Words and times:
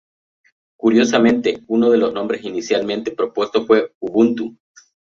Curiosamente, 0.79 1.63
uno 1.67 1.91
de 1.91 1.99
los 1.99 2.11
nombres 2.11 2.43
inicialmente 2.43 3.11
propuestos 3.11 3.67
fue 3.67 3.93
Ubuntu. 3.99 4.57